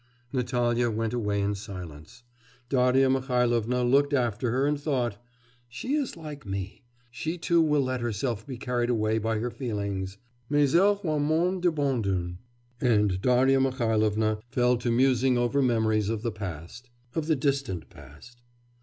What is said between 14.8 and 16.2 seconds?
musing over memories